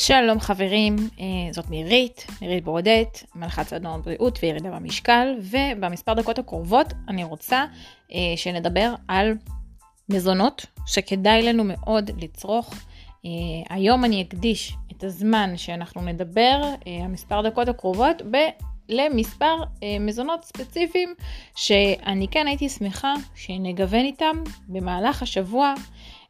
[0.00, 6.86] שלום חברים, אה, זאת מירית, מירית ברודט, מלכת סדנון בריאות וירידה במשקל, ובמספר דקות הקרובות
[7.08, 7.64] אני רוצה
[8.12, 9.34] אה, שנדבר על
[10.08, 12.74] מזונות שכדאי לנו מאוד לצרוך.
[13.24, 13.30] אה,
[13.68, 18.36] היום אני אקדיש את הזמן שאנחנו נדבר, המספר דקות הקרובות, ב...
[18.88, 19.56] למספר
[20.00, 21.14] מזונות ספציפיים
[21.56, 25.74] שאני כן הייתי שמחה שנגוון איתם במהלך השבוע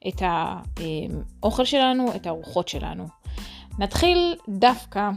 [0.08, 3.19] את האוכל שלנו, את הארוחות שלנו.
[3.78, 5.10] נתחיל דווקא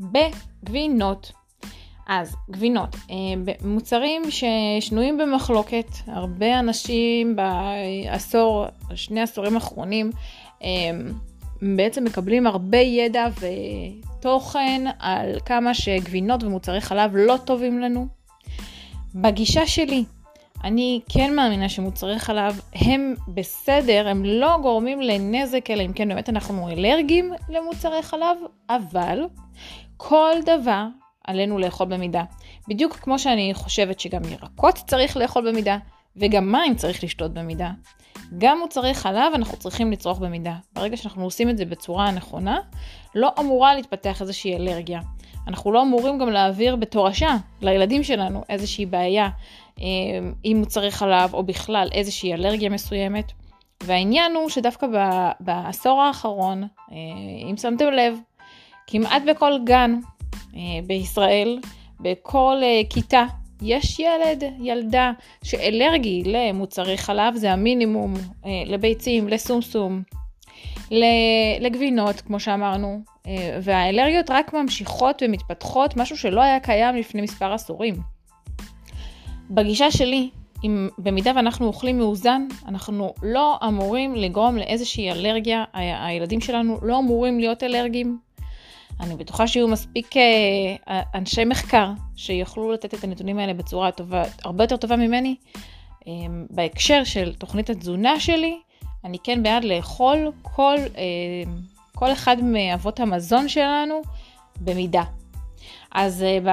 [0.00, 1.32] בגבינות.
[2.06, 3.16] אז גבינות, אה,
[3.64, 10.10] מוצרים ששנויים במחלוקת, הרבה אנשים בעשור, שני עשורים האחרונים,
[10.62, 10.68] אה,
[11.76, 18.06] בעצם מקבלים הרבה ידע ותוכן על כמה שגבינות ומוצרי חלב לא טובים לנו.
[19.14, 20.04] בגישה שלי,
[20.64, 26.28] אני כן מאמינה שמוצרי חלב הם בסדר, הם לא גורמים לנזק, אלא אם כן באמת
[26.28, 28.36] אנחנו אלרגיים למוצרי חלב,
[28.70, 29.20] אבל
[29.96, 30.86] כל דבר
[31.24, 32.24] עלינו לאכול במידה.
[32.68, 35.78] בדיוק כמו שאני חושבת שגם ירקות צריך לאכול במידה,
[36.16, 37.70] וגם מים צריך לשתות במידה.
[38.38, 40.54] גם מוצרי חלב אנחנו צריכים לצרוך במידה.
[40.72, 42.58] ברגע שאנחנו עושים את זה בצורה הנכונה,
[43.14, 45.00] לא אמורה להתפתח איזושהי אלרגיה.
[45.46, 49.28] אנחנו לא אמורים גם להעביר בתורשה לילדים שלנו איזושהי בעיה
[49.80, 49.86] אה,
[50.44, 53.32] עם מוצרי חלב או בכלל איזושהי אלרגיה מסוימת.
[53.82, 54.86] והעניין הוא שדווקא
[55.40, 56.96] בעשור האחרון, אה,
[57.50, 58.18] אם שמתם לב,
[58.86, 60.00] כמעט בכל גן
[60.56, 61.58] אה, בישראל,
[62.00, 62.56] בכל
[62.90, 63.24] כיתה,
[63.62, 65.12] יש ילד, ילדה,
[65.44, 68.14] שאלרגי למוצרי חלב, זה המינימום,
[68.66, 70.02] לביצים, לסומסום,
[71.60, 73.02] לגבינות, כמו שאמרנו,
[73.62, 77.94] והאלרגיות רק ממשיכות ומתפתחות, משהו שלא היה קיים לפני מספר עשורים.
[79.50, 80.30] בגישה שלי,
[80.64, 87.40] אם במידה ואנחנו אוכלים מאוזן, אנחנו לא אמורים לגרום לאיזושהי אלרגיה, הילדים שלנו לא אמורים
[87.40, 88.18] להיות אלרגיים.
[89.00, 94.64] אני בטוחה שיהיו מספיק אה, אנשי מחקר שיוכלו לתת את הנתונים האלה בצורה טובה, הרבה
[94.64, 95.36] יותר טובה ממני.
[96.08, 96.12] אה,
[96.50, 98.58] בהקשר של תוכנית התזונה שלי,
[99.04, 101.52] אני כן בעד לאכול כל, אה,
[101.94, 104.02] כל אחד מאבות המזון שלנו
[104.60, 105.02] במידה.
[105.92, 106.48] אז uh,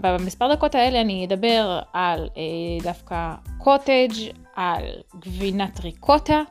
[0.00, 4.12] במספר דקות האלה אני אדבר על uh, דווקא קוטג',
[4.56, 4.84] על
[5.18, 6.42] גבינת ריקוטה.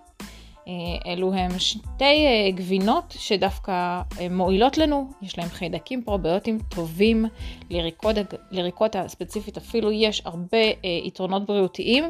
[0.65, 0.67] Uh,
[1.07, 4.01] אלו הם שתי גבינות שדווקא
[4.31, 7.25] מועילות לנו, יש להם חיידקים פרוביוטיים טובים,
[7.69, 10.57] לריקוטה, לריקוטה ספציפית אפילו יש הרבה
[11.03, 12.03] יתרונות בריאותיים.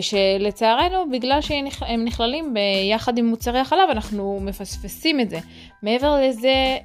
[0.00, 5.38] שלצערנו, בגלל שהם נכללים ביחד עם מוצרי החלב, אנחנו מפספסים את זה.
[5.82, 6.78] מעבר לזה,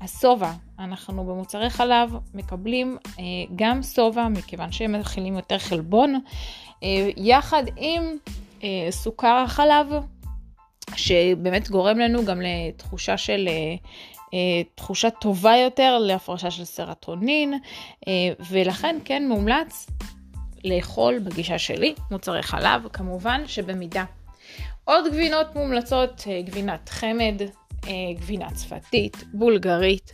[0.00, 3.24] השובע, אנחנו במוצרי חלב מקבלים אה,
[3.56, 6.20] גם שובע, מכיוון שהם מכילים יותר חלבון,
[6.82, 8.02] אה, יחד עם
[8.62, 9.86] אה, סוכר החלב,
[10.96, 13.48] שבאמת גורם לנו גם לתחושה של...
[14.74, 17.54] תחושה טובה יותר להפרשה של סרטונין,
[18.50, 19.86] ולכן כן מומלץ
[20.64, 24.04] לאכול בגישה שלי מוצרי חלב, כמובן שבמידה.
[24.84, 27.34] עוד גבינות מומלצות, גבינת חמד,
[27.86, 30.12] אה, גבינה צפתית, בולגרית.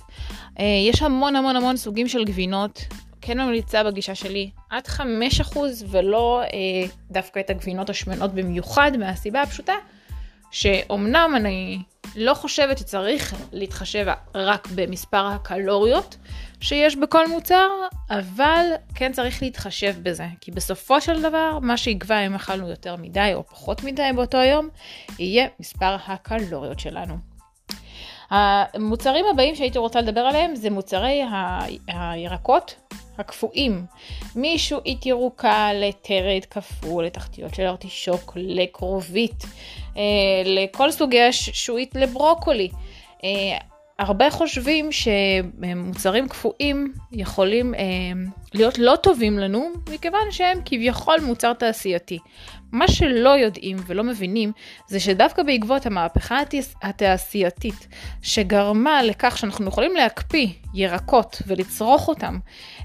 [0.59, 2.85] אה, יש המון המון המון סוגים של גבינות.
[3.21, 5.59] כן ממליצה בגישה שלי עד 5%
[5.89, 6.49] ולא אה,
[7.11, 9.75] דווקא את הגבינות השמנות במיוחד, מהסיבה הפשוטה
[10.51, 11.79] שאומנם אני
[12.17, 16.17] לא חושבת שצריך להתחשב רק במספר הקלוריות
[16.61, 17.69] שיש בכל מוצר,
[18.11, 23.31] אבל כן צריך להתחשב בזה, כי בסופו של דבר מה שיקבע אם אכלנו יותר מדי
[23.35, 24.69] או פחות מדי באותו יום,
[25.19, 27.15] יהיה מספר הקלוריות שלנו.
[28.31, 31.23] המוצרים הבאים שהייתי רוצה לדבר עליהם זה מוצרי.
[31.89, 33.85] הירקות הקפואים,
[34.37, 39.45] משועית ירוקה לטרד קפוא, לתחתיות של ארטישוק, לקרובית,
[39.97, 40.03] אה,
[40.45, 42.69] לכל סוגי השועית לברוקולי.
[43.99, 47.81] הרבה חושבים שמוצרים קפואים יכולים אה,
[48.55, 52.19] להיות לא טובים לנו, מכיוון שהם כביכול מוצר תעשייתי.
[52.73, 54.53] מה שלא יודעים ולא מבינים,
[54.89, 56.39] זה שדווקא בעקבות המהפכה
[56.83, 57.89] התעשייתית,
[58.23, 62.39] שגרמה לכך שאנחנו יכולים להקפיא ירקות ולצרוך אותם,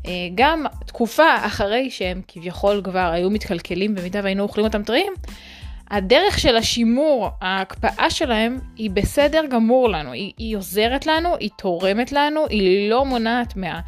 [0.06, 5.14] אה, גם תקופה אחרי שהם כביכול כבר היו מתקלקלים במידה והיינו אוכלים אותם טריים,
[5.92, 12.12] הדרך של השימור, ההקפאה שלהם, היא בסדר גמור לנו, היא, היא עוזרת לנו, היא תורמת
[12.12, 13.80] לנו, היא לא מונעת מה,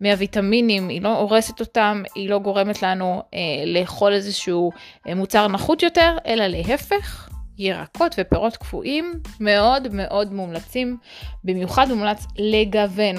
[0.00, 4.72] מהוויטמינים, היא לא הורסת אותם, היא לא גורמת לנו אה, לאכול איזשהו
[5.08, 7.28] אה, מוצר נחות יותר, אלא להפך,
[7.58, 10.96] ירקות ופירות קפואים מאוד מאוד מומלצים,
[11.44, 13.16] במיוחד מומלץ לגוון.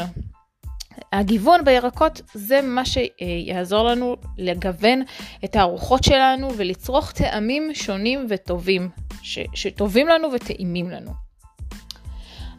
[1.14, 5.02] הגיוון בירקות זה מה שיעזור לנו לגוון
[5.46, 8.90] את הארוחות שלנו ולצרוך טעמים שונים וטובים,
[9.22, 11.12] ש- שטובים לנו וטעימים לנו.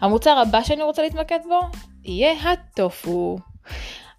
[0.00, 1.60] המוצר הבא שאני רוצה להתמקד בו
[2.04, 3.38] יהיה הטופו.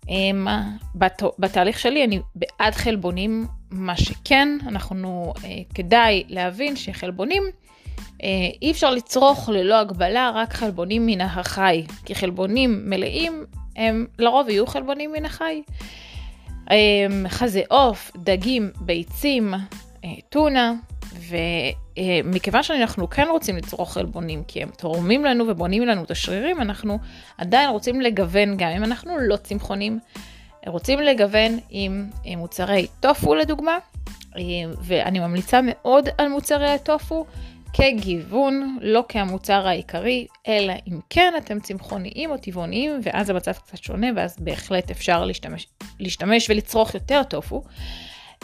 [0.06, 0.50] Um,
[0.96, 5.42] בת, בתהליך שלי אני בעד חלבונים, מה שכן, אנחנו uh,
[5.74, 8.24] כדאי להבין שחלבונים uh,
[8.62, 14.68] אי אפשר לצרוך ללא הגבלה רק חלבונים מן החי, כי חלבונים מלאים הם לרוב יהיו
[14.68, 15.62] חלבונים מן החי.
[17.28, 20.74] חזה עוף, דגים, ביצים, uh, טונה,
[21.96, 27.00] ומכיוון שאנחנו כן רוצים לצרוך חלבונים, כי הם תורמים לנו ובונים לנו את השרירים, אנחנו
[27.38, 30.00] עדיין רוצים לגוון, גם אם אנחנו לא צמחונים,
[30.68, 33.78] רוצים לגוון עם מוצרי טופו לדוגמה,
[34.82, 37.26] ואני ממליצה מאוד על מוצרי הטופו
[37.78, 44.08] כגיוון, לא כהמוצר העיקרי, אלא אם כן אתם צמחוניים או טבעוניים, ואז המצב קצת שונה,
[44.16, 45.68] ואז בהחלט אפשר להשתמש,
[46.00, 47.64] להשתמש ולצרוך יותר טופו.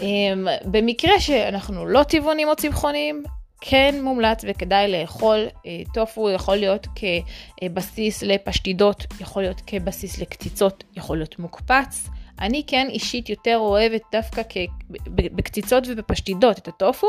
[0.01, 3.24] אמ, במקרה שאנחנו לא טבעונים או צמחונים,
[3.62, 11.18] כן מומלץ וכדאי לאכול אה, טופו, יכול להיות כבסיס לפשטידות, יכול להיות כבסיס לקציצות, יכול
[11.18, 12.10] להיות מוקפץ.
[12.42, 14.42] אני כן אישית יותר אוהבת דווקא
[15.10, 17.08] בקציצות ובפשטידות את הטופו,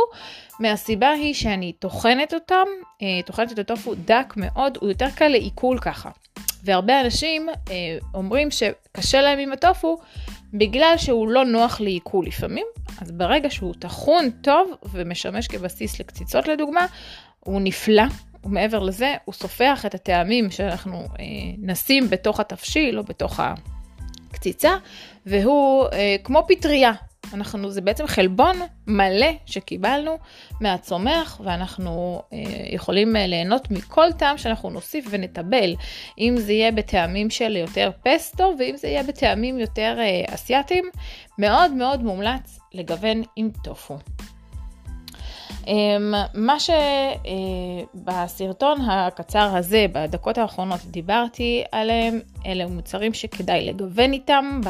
[0.61, 2.67] מהסיבה היא שאני טוחנת אותם,
[3.03, 6.11] אה, טוחנת את הטופו דק מאוד, הוא יותר קל לעיכול ככה.
[6.65, 9.99] והרבה אנשים אה, אומרים שקשה להם עם הטופו
[10.55, 12.67] בגלל שהוא לא נוח לעיכול לפעמים,
[13.01, 16.87] אז ברגע שהוא טחון טוב ומשמש כבסיס לקציצות לדוגמה,
[17.41, 18.03] הוא נפלא,
[18.45, 21.25] ומעבר לזה הוא סופח את הטעמים שאנחנו אה,
[21.59, 23.41] נשים בתוך התבשיל או בתוך
[24.31, 24.71] הקציצה,
[25.27, 26.93] והוא אה, כמו פטריה,
[27.35, 30.19] אנחנו, זה בעצם חלבון מלא שקיבלנו
[30.61, 32.39] מהצומח, ואנחנו אה,
[32.71, 35.75] יכולים אה, ליהנות מכל טעם שאנחנו נוסיף ונטבל,
[36.19, 40.85] אם זה יהיה בטעמים של יותר פסטו, ואם זה יהיה בטעמים יותר אה, אסייתיים,
[41.39, 43.99] מאוד מאוד מומלץ לגוון עם טופו.
[45.67, 46.57] אמ, מה
[47.95, 54.61] שבסרטון אה, הקצר הזה, בדקות האחרונות דיברתי עליהם, אלה מוצרים שכדאי לגוון איתם.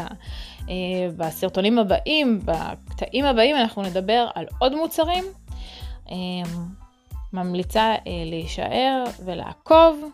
[0.68, 0.74] אה,
[1.16, 5.24] בסרטונים הבאים, בקטעים הבאים, אנחנו נדבר על עוד מוצרים.
[6.10, 6.42] אמ,
[7.32, 7.96] ממליצה אה,
[8.26, 10.04] להישאר ולעקוב.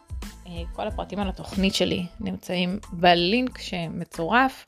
[0.72, 4.66] כל הפרטים על התוכנית שלי נמצאים בלינק שמצורף.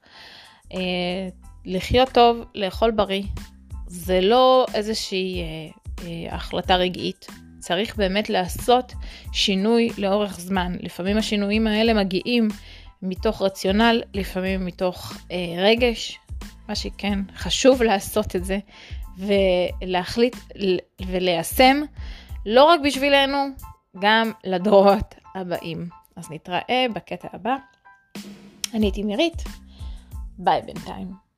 [1.65, 3.23] לחיות טוב, לאכול בריא,
[3.87, 5.43] זה לא איזושהי
[6.31, 7.27] החלטה רגעית.
[7.59, 8.93] צריך באמת לעשות
[9.33, 10.77] שינוי לאורך זמן.
[10.81, 12.49] לפעמים השינויים האלה מגיעים
[13.03, 16.19] מתוך רציונל, לפעמים מתוך אה, רגש.
[16.69, 18.59] מה שכן, חשוב לעשות את זה
[19.19, 20.37] ולהחליט
[21.07, 21.83] וליישם,
[22.47, 23.39] לא רק בשבילנו,
[24.01, 25.89] גם לדורות הבאים.
[26.17, 27.57] אז נתראה בקטע הבא.
[28.75, 29.43] אני הייתי מירית,
[30.39, 31.30] ביי בינתיים.